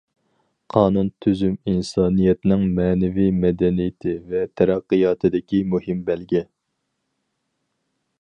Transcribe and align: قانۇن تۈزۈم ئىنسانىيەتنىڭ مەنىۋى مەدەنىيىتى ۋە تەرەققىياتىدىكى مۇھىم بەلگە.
قانۇن 0.75 1.09
تۈزۈم 1.25 1.57
ئىنسانىيەتنىڭ 1.71 2.63
مەنىۋى 2.79 3.27
مەدەنىيىتى 3.43 4.15
ۋە 4.31 4.41
تەرەققىياتىدىكى 4.61 5.61
مۇھىم 5.75 6.01
بەلگە. 6.09 6.43